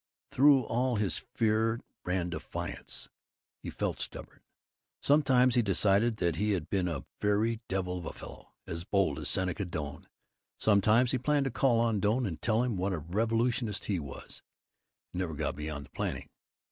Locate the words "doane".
9.63-10.07, 11.99-12.25